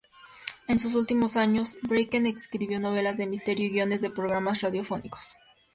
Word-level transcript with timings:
En 0.67 0.79
sus 0.79 0.95
últimos 0.95 1.37
años 1.37 1.77
Bracken 1.83 2.25
escribió 2.25 2.79
novelas 2.79 3.17
de 3.17 3.27
misterio 3.27 3.67
y 3.67 3.69
guiones 3.69 4.01
de 4.01 4.09
programas 4.09 4.61
radiofónicos. 4.61 5.37